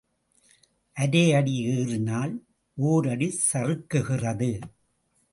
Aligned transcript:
அரை 0.97 1.33
அடி 1.39 1.55
ஏறினால் 1.73 2.33
ஓரடி 2.77 3.27
சறுக்குகிறது. 3.49 4.49